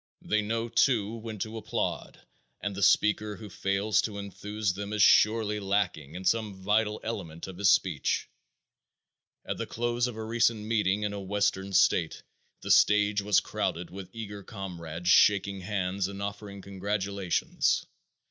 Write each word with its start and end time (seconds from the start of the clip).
They 0.23 0.41
know, 0.41 0.67
too, 0.67 1.17
when 1.17 1.37
to 1.37 1.57
applaud, 1.57 2.19
and 2.59 2.73
the 2.73 2.81
speaker 2.81 3.35
who 3.35 3.51
fails 3.51 4.01
to 4.01 4.17
enthuse 4.17 4.73
them 4.73 4.93
is 4.93 5.03
surely 5.03 5.59
lacking 5.59 6.15
in 6.15 6.25
some 6.25 6.55
vital 6.55 6.99
element 7.03 7.45
of 7.45 7.59
his 7.59 7.69
speech. 7.69 8.27
At 9.45 9.57
the 9.59 9.67
close 9.67 10.07
of 10.07 10.15
a 10.15 10.23
recent 10.25 10.61
meeting 10.65 11.03
in 11.03 11.13
a 11.13 11.19
western 11.21 11.71
state 11.71 12.23
the 12.61 12.71
stage 12.71 13.21
was 13.21 13.39
crowded 13.41 13.91
with 13.91 14.09
eager 14.11 14.41
comrades 14.41 15.07
shaking 15.11 15.59
hands 15.61 16.07
and 16.07 16.19
offering 16.19 16.63
congratulations. 16.63 17.85